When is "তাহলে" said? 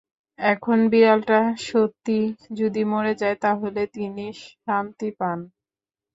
3.45-3.81